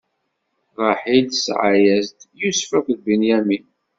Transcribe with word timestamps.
Ṛaḥil 0.87 1.23
tesɛa-yas-d: 1.27 2.19
Yusef 2.39 2.69
akked 2.77 2.99
Binyamin. 3.05 3.65